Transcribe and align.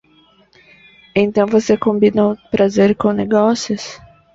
Então 1.15 1.45
você 1.45 1.77
combinou 1.77 2.35
prazer 2.49 2.95
com 2.95 3.11
negócios! 3.11 3.99